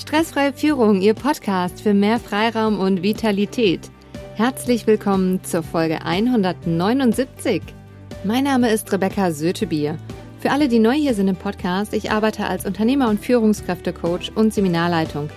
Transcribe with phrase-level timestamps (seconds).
[0.00, 3.90] Stressfreie Führung, Ihr Podcast für mehr Freiraum und Vitalität.
[4.34, 7.60] Herzlich willkommen zur Folge 179.
[8.24, 9.98] Mein Name ist Rebecca Sötebier.
[10.38, 14.54] Für alle, die neu hier sind im Podcast, ich arbeite als Unternehmer- und Führungskräftecoach und
[14.54, 15.28] Seminarleitung,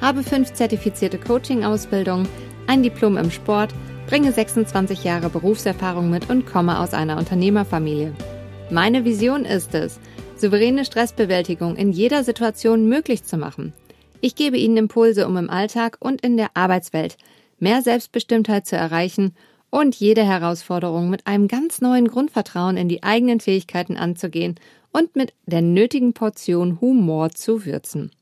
[0.00, 2.28] habe fünf zertifizierte Coaching-Ausbildungen,
[2.68, 3.74] ein Diplom im Sport,
[4.06, 8.14] bringe 26 Jahre Berufserfahrung mit und komme aus einer Unternehmerfamilie.
[8.70, 9.98] Meine Vision ist es,
[10.36, 13.72] souveräne Stressbewältigung in jeder Situation möglich zu machen–
[14.22, 17.18] ich gebe Ihnen Impulse, um im Alltag und in der Arbeitswelt
[17.58, 19.34] mehr Selbstbestimmtheit zu erreichen
[19.68, 24.54] und jede Herausforderung mit einem ganz neuen Grundvertrauen in die eigenen Fähigkeiten anzugehen
[24.92, 28.12] und mit der nötigen Portion Humor zu würzen.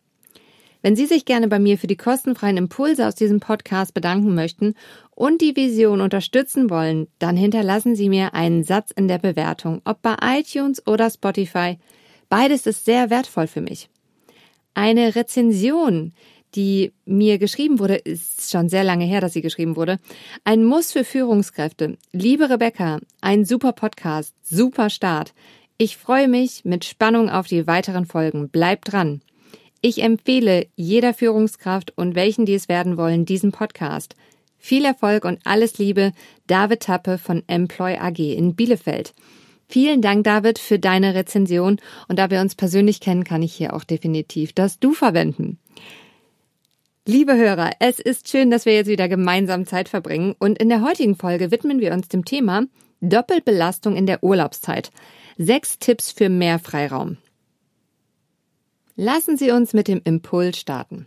[0.83, 4.75] Wenn Sie sich gerne bei mir für die kostenfreien Impulse aus diesem Podcast bedanken möchten
[5.15, 10.01] und die Vision unterstützen wollen, dann hinterlassen Sie mir einen Satz in der Bewertung, ob
[10.01, 11.79] bei iTunes oder Spotify.
[12.31, 13.91] Beides ist sehr wertvoll für mich.
[14.75, 16.13] Eine Rezension,
[16.55, 19.99] die mir geschrieben wurde, ist schon sehr lange her, dass sie geschrieben wurde.
[20.45, 21.97] Ein Muss für Führungskräfte.
[22.13, 25.33] Liebe Rebecca, ein super Podcast, super Start.
[25.79, 28.49] Ich freue mich mit Spannung auf die weiteren Folgen.
[28.49, 29.23] Bleibt dran.
[29.81, 34.15] Ich empfehle jeder Führungskraft und welchen, die es werden wollen, diesen Podcast.
[34.59, 36.13] Viel Erfolg und alles Liebe,
[36.47, 39.15] David Tappe von Employ AG in Bielefeld.
[39.71, 41.77] Vielen Dank, David, für deine Rezension.
[42.09, 45.61] Und da wir uns persönlich kennen, kann ich hier auch definitiv das Du verwenden.
[47.07, 50.35] Liebe Hörer, es ist schön, dass wir jetzt wieder gemeinsam Zeit verbringen.
[50.41, 52.65] Und in der heutigen Folge widmen wir uns dem Thema
[53.01, 54.91] Doppelbelastung in der Urlaubszeit.
[55.39, 57.19] Sechs Tipps für mehr Freiraum.
[58.97, 61.07] Lassen Sie uns mit dem Impuls starten.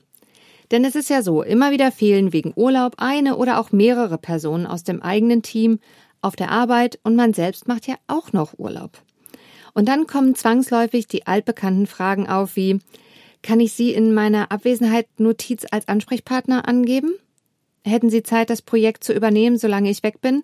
[0.71, 4.65] Denn es ist ja so, immer wieder fehlen wegen Urlaub eine oder auch mehrere Personen
[4.65, 5.79] aus dem eigenen Team,
[6.23, 9.01] auf der Arbeit und man selbst macht ja auch noch Urlaub.
[9.73, 12.79] Und dann kommen zwangsläufig die altbekannten Fragen auf wie,
[13.41, 17.13] kann ich Sie in meiner Abwesenheit Notiz als Ansprechpartner angeben?
[17.83, 20.43] Hätten Sie Zeit, das Projekt zu übernehmen, solange ich weg bin?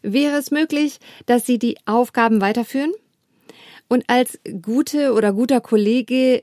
[0.00, 2.92] Wäre es möglich, dass Sie die Aufgaben weiterführen?
[3.88, 6.42] Und als gute oder guter Kollegin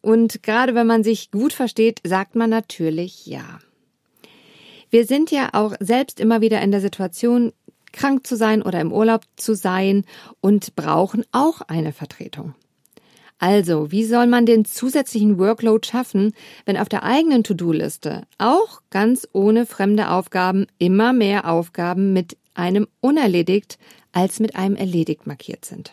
[0.00, 3.60] und gerade wenn man sich gut versteht, sagt man natürlich ja.
[4.90, 7.52] Wir sind ja auch selbst immer wieder in der Situation,
[7.92, 10.04] krank zu sein oder im Urlaub zu sein
[10.40, 12.54] und brauchen auch eine Vertretung.
[13.38, 16.32] Also, wie soll man den zusätzlichen Workload schaffen,
[16.66, 22.88] wenn auf der eigenen To-Do-Liste auch ganz ohne fremde Aufgaben immer mehr Aufgaben mit einem
[23.00, 23.78] unerledigt
[24.12, 25.92] als mit einem erledigt markiert sind?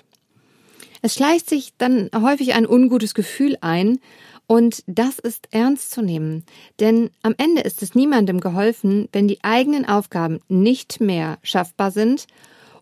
[1.03, 3.99] Es schleicht sich dann häufig ein ungutes Gefühl ein
[4.47, 6.43] und das ist ernst zu nehmen,
[6.79, 12.27] denn am Ende ist es niemandem geholfen, wenn die eigenen Aufgaben nicht mehr schaffbar sind.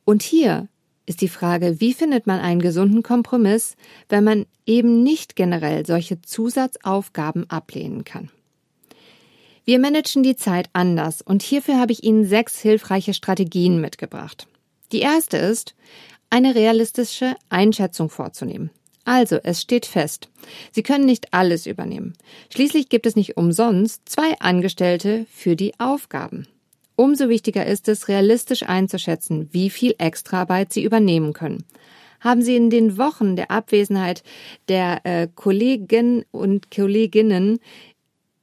[0.03, 0.68] Und hier
[1.06, 3.75] ist die Frage, wie findet man einen gesunden Kompromiss,
[4.09, 8.29] wenn man eben nicht generell solche Zusatzaufgaben ablehnen kann.
[9.66, 14.47] Wir managen die Zeit anders und hierfür habe ich Ihnen sechs hilfreiche Strategien mitgebracht.
[14.91, 15.73] Die erste ist,
[16.29, 18.72] eine realistische Einschätzung vorzunehmen.
[19.06, 20.30] Also, es steht fest.
[20.72, 22.14] Sie können nicht alles übernehmen.
[22.53, 26.47] Schließlich gibt es nicht umsonst zwei Angestellte für die Aufgaben.
[26.96, 31.66] Umso wichtiger ist es, realistisch einzuschätzen, wie viel Extraarbeit Sie übernehmen können.
[32.22, 34.24] Haben Sie in den Wochen der Abwesenheit
[34.69, 37.59] der äh, Kollegen und Kolleginnen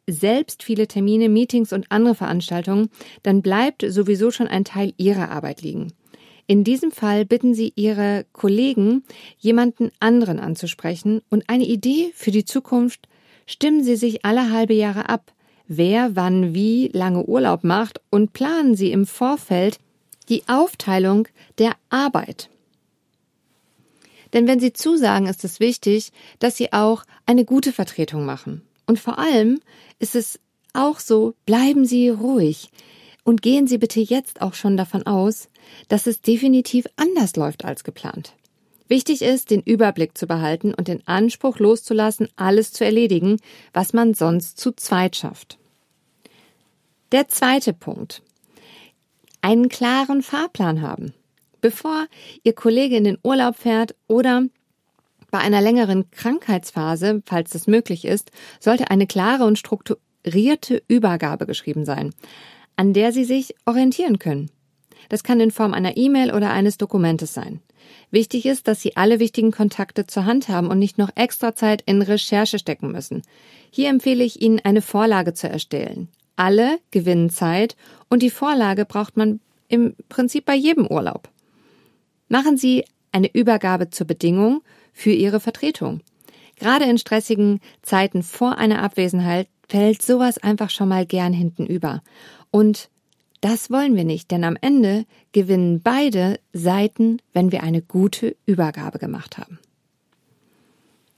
[0.06, 2.90] selbst viele Termine, Meetings und andere Veranstaltungen,
[3.22, 5.92] dann bleibt sowieso schon ein Teil Ihrer Arbeit liegen.
[6.50, 9.04] In diesem Fall bitten Sie Ihre Kollegen,
[9.38, 13.06] jemanden anderen anzusprechen und eine Idee für die Zukunft
[13.46, 15.32] stimmen Sie sich alle halbe Jahre ab,
[15.68, 19.78] wer wann wie lange Urlaub macht und planen Sie im Vorfeld
[20.28, 21.28] die Aufteilung
[21.58, 22.50] der Arbeit.
[24.32, 28.62] Denn wenn Sie zusagen, ist es wichtig, dass Sie auch eine gute Vertretung machen.
[28.86, 29.60] Und vor allem
[30.00, 30.40] ist es
[30.72, 32.70] auch so, bleiben Sie ruhig.
[33.24, 35.48] Und gehen Sie bitte jetzt auch schon davon aus,
[35.88, 38.34] dass es definitiv anders läuft als geplant.
[38.88, 43.36] Wichtig ist, den Überblick zu behalten und den Anspruch loszulassen, alles zu erledigen,
[43.72, 45.58] was man sonst zu zweit schafft.
[47.12, 48.22] Der zweite Punkt.
[49.42, 51.14] Einen klaren Fahrplan haben.
[51.60, 52.06] Bevor
[52.42, 54.46] Ihr Kollege in den Urlaub fährt oder
[55.30, 61.84] bei einer längeren Krankheitsphase, falls das möglich ist, sollte eine klare und strukturierte Übergabe geschrieben
[61.84, 62.12] sein
[62.80, 64.50] an der Sie sich orientieren können.
[65.10, 67.60] Das kann in Form einer E-Mail oder eines Dokumentes sein.
[68.10, 71.82] Wichtig ist, dass Sie alle wichtigen Kontakte zur Hand haben und nicht noch extra Zeit
[71.84, 73.20] in Recherche stecken müssen.
[73.70, 76.08] Hier empfehle ich Ihnen, eine Vorlage zu erstellen.
[76.36, 77.76] Alle gewinnen Zeit
[78.08, 81.28] und die Vorlage braucht man im Prinzip bei jedem Urlaub.
[82.28, 84.62] Machen Sie eine Übergabe zur Bedingung
[84.94, 86.00] für Ihre Vertretung.
[86.56, 92.02] Gerade in stressigen Zeiten vor einer Abwesenheit fällt sowas einfach schon mal gern hinten über.
[92.50, 92.90] Und
[93.40, 98.98] das wollen wir nicht, denn am Ende gewinnen beide Seiten, wenn wir eine gute Übergabe
[98.98, 99.58] gemacht haben.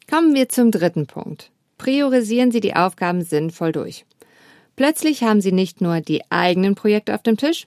[0.08, 1.50] Kommen wir zum dritten Punkt.
[1.78, 4.04] Priorisieren Sie die Aufgaben sinnvoll durch.
[4.76, 7.66] Plötzlich haben Sie nicht nur die eigenen Projekte auf dem Tisch.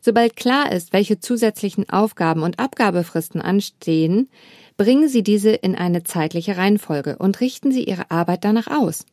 [0.00, 4.28] Sobald klar ist, welche zusätzlichen Aufgaben und Abgabefristen anstehen,
[4.76, 9.04] bringen Sie diese in eine zeitliche Reihenfolge und richten Sie Ihre Arbeit danach aus.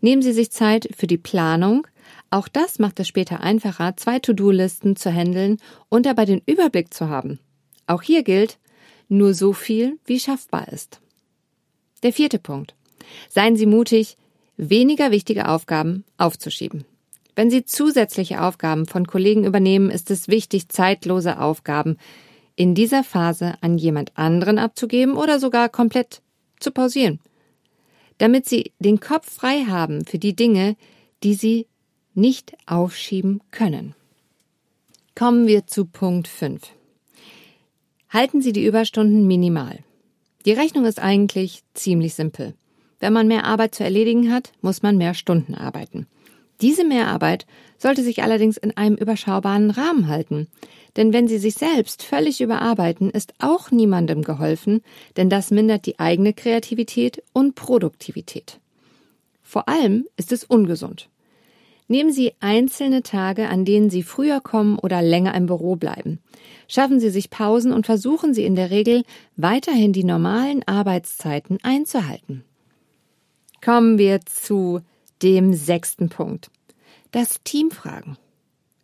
[0.00, 1.86] Nehmen Sie sich Zeit für die Planung.
[2.30, 7.08] Auch das macht es später einfacher, zwei To-Do-Listen zu handeln und dabei den Überblick zu
[7.08, 7.38] haben.
[7.86, 8.58] Auch hier gilt,
[9.08, 11.00] nur so viel, wie schaffbar ist.
[12.02, 12.74] Der vierte Punkt.
[13.28, 14.16] Seien Sie mutig,
[14.56, 16.84] weniger wichtige Aufgaben aufzuschieben.
[17.34, 21.96] Wenn Sie zusätzliche Aufgaben von Kollegen übernehmen, ist es wichtig, zeitlose Aufgaben
[22.56, 26.20] in dieser Phase an jemand anderen abzugeben oder sogar komplett
[26.58, 27.20] zu pausieren,
[28.18, 30.76] damit Sie den Kopf frei haben für die Dinge,
[31.22, 31.66] die Sie
[32.14, 33.94] nicht aufschieben können.
[35.14, 36.62] Kommen wir zu Punkt 5.
[38.10, 39.80] Halten Sie die Überstunden minimal.
[40.44, 42.54] Die Rechnung ist eigentlich ziemlich simpel.
[43.00, 46.06] Wenn man mehr Arbeit zu erledigen hat, muss man mehr Stunden arbeiten.
[46.60, 47.46] Diese Mehrarbeit
[47.76, 50.48] sollte sich allerdings in einem überschaubaren Rahmen halten.
[50.96, 54.82] Denn wenn Sie sich selbst völlig überarbeiten, ist auch niemandem geholfen,
[55.16, 58.58] denn das mindert die eigene Kreativität und Produktivität.
[59.42, 61.08] Vor allem ist es ungesund.
[61.86, 66.18] Nehmen Sie einzelne Tage, an denen Sie früher kommen oder länger im Büro bleiben.
[66.66, 69.04] Schaffen Sie sich Pausen und versuchen Sie in der Regel
[69.36, 72.44] weiterhin die normalen Arbeitszeiten einzuhalten.
[73.64, 74.82] Kommen wir zu
[75.22, 76.50] dem sechsten Punkt.
[77.10, 78.16] Das Team fragen.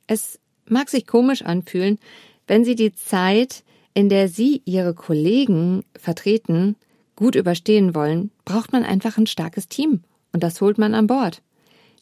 [0.06, 1.98] Es mag sich komisch anfühlen,
[2.46, 3.64] wenn Sie die Zeit,
[3.94, 6.76] in der Sie Ihre Kollegen vertreten,
[7.16, 10.02] gut überstehen wollen, braucht man einfach ein starkes Team.
[10.32, 11.42] Und das holt man an Bord.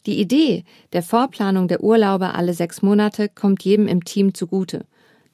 [0.05, 4.85] Die Idee der Vorplanung der Urlaube alle sechs Monate kommt jedem im Team zugute.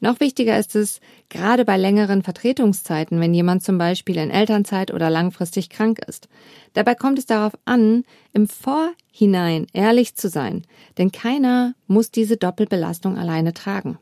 [0.02, 5.10] Noch wichtiger ist es, gerade bei längeren Vertretungszeiten, wenn jemand zum Beispiel in Elternzeit oder
[5.10, 6.30] langfristig krank ist.
[6.74, 10.64] Dabei kommt es darauf an, im Vorhinein ehrlich zu sein,
[10.98, 13.98] denn keiner muss diese Doppelbelastung alleine tragen.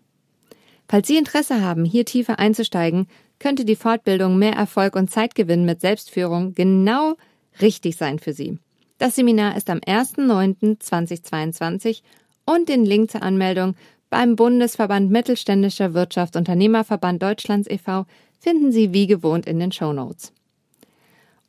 [0.88, 3.07] Falls Sie Interesse haben, hier tiefer einzusteigen,
[3.39, 7.15] könnte die Fortbildung Mehr Erfolg und Zeitgewinn mit Selbstführung genau
[7.59, 8.59] richtig sein für Sie.
[8.97, 12.03] Das Seminar ist am 1.9.2022
[12.45, 13.75] und den Link zur Anmeldung
[14.09, 18.06] beim Bundesverband Mittelständischer Wirtschaft Unternehmerverband Deutschlands e.V.
[18.39, 20.31] finden Sie wie gewohnt in den Show Notes.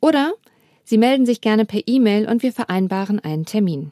[0.01, 0.33] Oder
[0.83, 3.91] Sie melden sich gerne per E-Mail und wir vereinbaren einen Termin.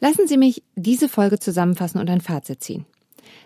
[0.00, 2.84] Lassen Sie mich diese Folge zusammenfassen und ein Fazit ziehen.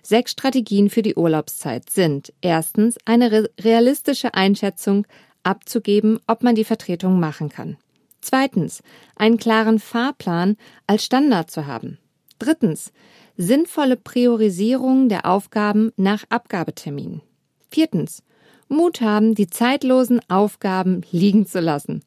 [0.02, 5.06] Sechs Strategien für die Urlaubszeit sind erstens eine realistische Einschätzung
[5.42, 7.76] abzugeben, ob man die Vertretung machen kann.
[8.20, 8.82] Zweitens,
[9.14, 10.56] einen klaren Fahrplan
[10.86, 11.98] als Standard zu haben.
[12.38, 12.92] Drittens,
[13.36, 17.20] sinnvolle Priorisierung der Aufgaben nach Abgabetermin.
[17.70, 18.22] Viertens,
[18.68, 22.02] Mut haben, die zeitlosen Aufgaben liegen zu lassen.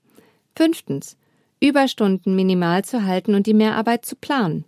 [0.56, 1.18] Fünftens,
[1.62, 4.66] Überstunden minimal zu halten und die Mehrarbeit zu planen.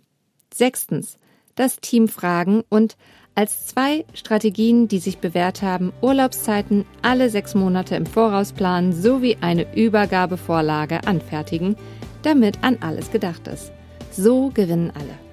[0.52, 1.18] Sechstens,
[1.54, 2.96] das Team fragen und
[3.34, 9.38] als zwei Strategien, die sich bewährt haben, Urlaubszeiten alle sechs Monate im Voraus planen sowie
[9.40, 11.76] eine Übergabevorlage anfertigen,
[12.22, 13.72] damit an alles gedacht ist.
[14.10, 15.31] So gewinnen alle.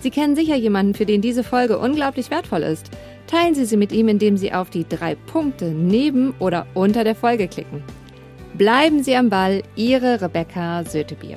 [0.00, 2.90] Sie kennen sicher jemanden, für den diese Folge unglaublich wertvoll ist.
[3.26, 7.14] Teilen Sie sie mit ihm, indem Sie auf die drei Punkte neben oder unter der
[7.14, 7.82] Folge klicken.
[8.54, 11.36] Bleiben Sie am Ball, Ihre Rebecca Sötebier.